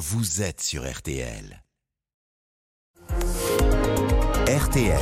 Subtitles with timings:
[0.00, 1.62] vous êtes sur RTL.
[4.48, 4.98] RTL.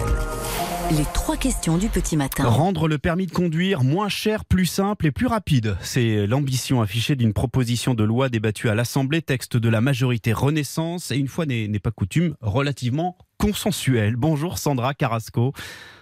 [0.90, 2.48] Les trois questions du petit matin.
[2.48, 5.76] Rendre le permis de conduire moins cher, plus simple et plus rapide.
[5.82, 11.12] C'est l'ambition affichée d'une proposition de loi débattue à l'Assemblée, texte de la majorité Renaissance
[11.12, 14.16] et une fois n'est n'est pas coutume, relativement consensuel.
[14.16, 15.52] Bonjour Sandra Carrasco.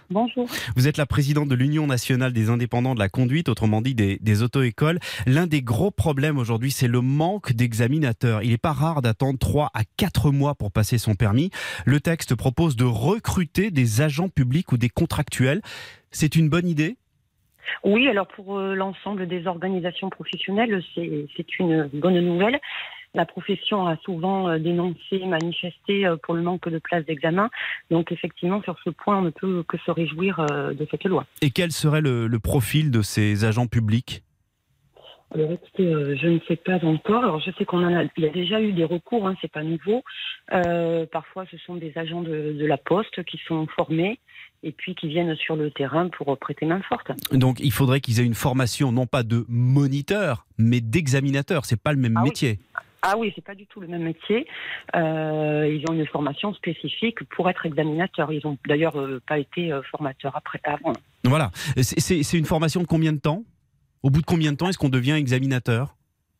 [0.09, 0.47] Bonjour.
[0.75, 4.17] Vous êtes la présidente de l'Union nationale des indépendants de la conduite, autrement dit des,
[4.21, 4.99] des auto-écoles.
[5.25, 8.41] L'un des gros problèmes aujourd'hui, c'est le manque d'examinateurs.
[8.41, 11.51] Il n'est pas rare d'attendre 3 à 4 mois pour passer son permis.
[11.85, 15.61] Le texte propose de recruter des agents publics ou des contractuels.
[16.11, 16.95] C'est une bonne idée?
[17.83, 22.59] Oui, alors pour euh, l'ensemble des organisations professionnelles, c'est c'est une bonne nouvelle.
[23.13, 27.49] La profession a souvent euh, dénoncé, manifesté euh, pour le manque de places d'examen.
[27.89, 31.25] Donc effectivement, sur ce point, on ne peut que se réjouir euh, de cette loi.
[31.41, 34.23] Et quel serait le, le profil de ces agents publics?
[35.33, 37.23] Alors écoutez, euh, je ne sais pas encore.
[37.23, 39.51] Alors je sais qu'on en a, il y a déjà eu des recours, hein, c'est
[39.51, 40.03] pas nouveau.
[40.53, 44.19] Euh, parfois, ce sont des agents de, de la poste qui sont formés
[44.63, 47.11] et puis qui viennent sur le terrain pour prêter main forte.
[47.33, 51.65] Donc il faudrait qu'ils aient une formation non pas de moniteur, mais d'examinateur.
[51.65, 52.57] C'est pas le même Ah oui.
[53.03, 54.47] Ah oui, c'est pas du tout le même métier.
[54.95, 58.31] Euh, ils ont une formation spécifique pour être examinateurs.
[58.31, 60.93] Ils ont d'ailleurs euh, pas été euh, formateurs après avant.
[61.23, 61.51] Voilà.
[61.81, 63.43] C'est- une formation de combien de temps?
[64.03, 65.95] Au bout de combien de temps est-ce qu'on devient examinateur?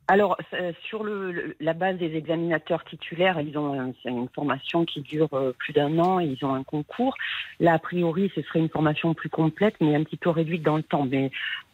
[0.09, 4.85] Alors, euh, sur le, le- la base des examinateurs titulaires, ils ont un- une formation
[4.85, 7.13] qui dure euh, plus d'un an et ils ont un concours.
[7.59, 10.78] Là, a priori, ce serait une formation plus complète, mais un petit peu réduite dans
[10.78, 11.05] le temps.
[11.05, 11.30] Mais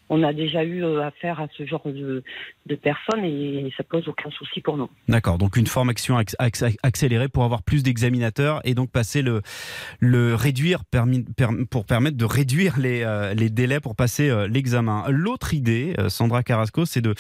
[0.09, 2.23] on a déjà eu euh, affaire à ce genre de,
[2.81, 4.89] personnes et ça pose aucun souci pour nous.
[5.07, 9.41] D'accord, donc une formation acc- acc- accélérée pour avoir plus d'examinateurs et donc passer le,
[10.35, 10.83] réduire
[11.69, 15.05] pour permettre de réduire les, euh, délais pour passer euh, l'examen.
[15.09, 17.13] L'autre idée, Sandra Carrasco, c'est de,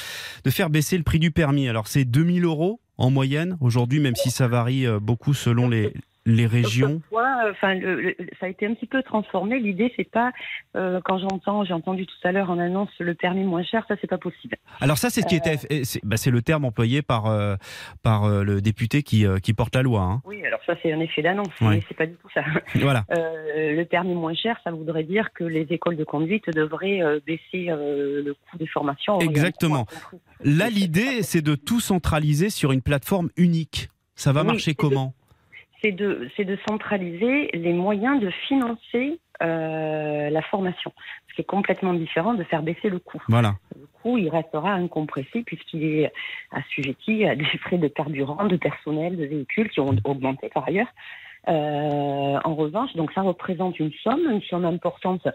[0.43, 1.67] de faire baisser le prix du permis.
[1.67, 5.93] Alors c'est 2000 euros en moyenne aujourd'hui, même si ça varie beaucoup selon les,
[6.25, 6.95] les régions?
[6.97, 9.59] Autrefois, euh, Enfin, le- le- ça a été un petit peu transformé.
[9.59, 10.31] L'idée, c'est pas
[10.75, 13.95] euh, quand j'entends, j'ai entendu tout à l'heure en annonce le permis moins cher, ça
[14.01, 14.55] c'est pas possible.
[14.81, 17.55] Alors ça, c'est ce qui était, c'est bah, c'est le terme employé par, euh,
[18.01, 20.01] par euh, le député qui, euh, qui porte la loi.
[20.01, 20.21] hein.
[20.25, 21.75] Oui, alors ça c'est un effet d'annonce, Ouais.
[21.75, 22.43] mais c'est pas du tout ça.
[22.75, 23.03] Voilà.
[23.11, 27.19] Euh, le permis moins cher, ça voudrait dire que les écoles de conduite devraient euh,
[27.25, 29.19] baisser euh, le coût des formations.
[29.19, 29.85] Exactement.
[30.43, 33.89] Là, l'idée, c'est de tout centraliser sur une plateforme unique.
[34.15, 35.13] Ça va Oui, marcher comment?
[35.83, 40.93] C'est de, c'est de centraliser les moyens de financer euh, la formation,
[41.27, 43.21] ce qui est complètement différent de faire baisser le coût.
[43.27, 43.55] Voilà.
[43.75, 46.13] Le coût, il restera incompressé puisqu'il est
[46.51, 50.87] assujetti à des frais de carburant, de personnel, de véhicules qui ont augmenté par ailleurs.
[51.47, 55.27] Euh, en revanche, donc ça représente une somme, une somme importante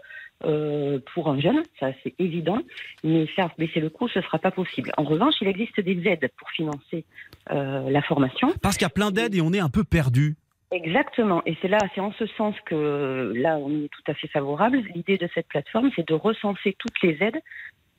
[0.43, 2.59] euh, pour un jeune, ça c'est évident,
[3.03, 4.91] mais faire baisser le coût, ce ne sera pas possible.
[4.97, 7.05] En revanche, il existe des aides pour financer
[7.51, 8.49] euh, la formation.
[8.61, 10.35] Parce qu'il y a plein d'aides et on est un peu perdu.
[10.71, 14.27] Exactement, et c'est là, c'est en ce sens que là, on est tout à fait
[14.27, 14.77] favorable.
[14.95, 17.41] L'idée de cette plateforme, c'est de recenser toutes les aides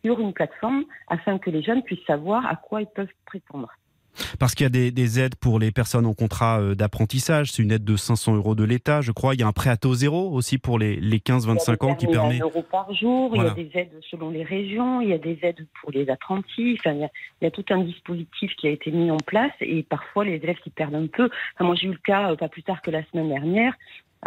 [0.04, 3.70] sur une plateforme afin que les jeunes puissent savoir à quoi ils peuvent prétendre.
[4.38, 7.52] Parce qu'il y a des, des aides pour les personnes en contrat euh, d'apprentissage.
[7.52, 9.34] C'est une aide de 500 euros de l'État, je crois.
[9.34, 12.06] Il y a un prêt à taux zéro aussi pour les, les 15-25 ans qui
[12.06, 12.34] Il y a permet.
[12.34, 13.54] des permis à un euro par jour, Voilà.
[13.56, 16.08] il y a des aides selon les régions, il y a des aides pour les
[16.10, 16.76] apprentis.
[16.78, 17.10] Enfin, il, y a,
[17.40, 20.34] il y a tout un dispositif qui a été mis en place et parfois les
[20.36, 21.28] élèves qui perdent un peu.
[21.54, 23.74] Enfin, moi, j'ai eu le cas euh, pas plus tard que la semaine dernière.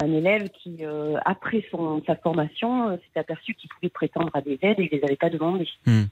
[0.02, 4.42] Un élève qui, euh, après son, sa formation, euh, s'est aperçu qu'il pouvait prétendre à
[4.42, 5.70] des aides et il ne les avait pas demandées.
[5.86, 6.06] Hmm.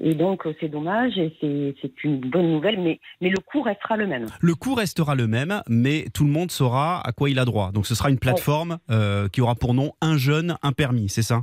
[0.00, 3.62] Et donc, euh, c'est dommage et c'est c'est une bonne nouvelle, mais, mais le coût
[3.62, 4.26] restera le même.
[4.40, 7.70] Le coût restera le même, mais tout le monde saura à quoi il a droit.
[7.70, 11.22] Donc ce sera une plateforme euh, qui aura pour nom un jeune, un permis, c'est
[11.22, 11.42] ça?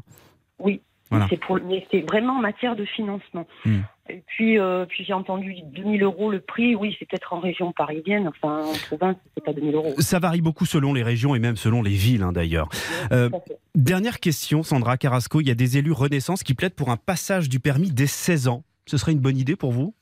[0.59, 0.81] Oui,
[1.12, 1.28] Voilà.
[1.30, 3.46] c'est pour, mais c'est vraiment en matière de financement.
[3.66, 3.82] Hmm.
[4.10, 6.76] Et puis, euh, puis j'ai entendu 2000 euros le prix.
[6.76, 8.30] Oui, c'est peut-être en région parisienne.
[8.30, 9.94] Enfin, en province, c'est pas 2000 euros.
[10.00, 12.70] Ça varie beaucoup selon les régions et même selon les villes hein, d'ailleurs.
[13.12, 13.30] Euh.
[13.76, 15.42] Dernière question, Sandra Carrasco.
[15.42, 18.48] Il y a des élus Renaissance qui plaident pour un passage du permis dès 16
[18.48, 18.64] ans.
[18.86, 19.94] Ce serait une bonne idée pour vous?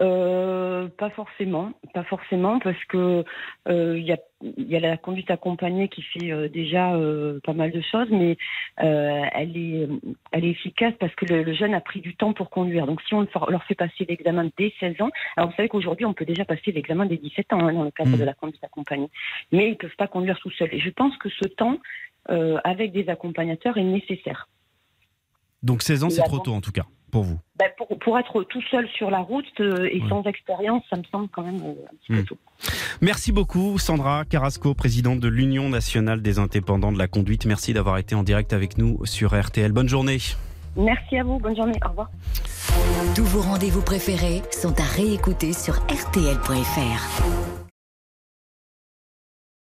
[0.00, 3.24] Euh, pas forcément, pas forcément, parce que
[3.68, 6.98] euh, il y, a, y a la conduite accompagnée qui fait euh, déjà
[7.44, 8.36] pas mal de choses, mais
[8.76, 9.88] elle est,
[10.32, 12.86] elle est efficace parce que le, le jeune a pris du temps pour conduire.
[12.86, 16.12] Donc, si on leur- fait passer l'examen dès 16 ans, alors vous savez qu'aujourd'hui on
[16.12, 18.18] peut déjà passer l'examen dès 17 ans hein, dans le cadre Mhm.
[18.18, 19.08] de la conduite accompagnée,
[19.52, 20.68] mais ils peuvent pas conduire tout seuls.
[20.72, 21.78] Et je pense que ce temps
[22.64, 24.48] avec des accompagnateurs est nécessaire.
[25.62, 26.84] Donc 16 ans, c'est trop tôt en tout cas,
[27.14, 27.38] pour vous.
[27.58, 30.08] Ben, pour, pour être tout seul sur la route euh, et Ouais.
[30.08, 32.16] sans expérience, ça me semble quand même euh, un petit Hmm.
[32.16, 32.38] peu tôt.
[33.00, 37.46] Merci beaucoup, Sandra Carrasco, présidente de l'Union nationale des indépendants de la conduite.
[37.46, 39.70] Merci d'avoir été en direct avec nous sur RTL.
[39.70, 40.18] Bonne journée.
[40.76, 41.38] Merci à vous.
[41.38, 41.78] Bonne journée.
[41.86, 42.10] Au revoir.
[43.14, 47.53] Tous vos rendez-vous préférés sont à réécouter sur rtl.fr.